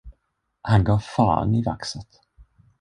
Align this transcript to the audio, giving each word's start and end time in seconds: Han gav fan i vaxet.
Han 0.61 0.83
gav 0.87 0.99
fan 1.09 1.55
i 1.61 1.63
vaxet. 1.71 2.21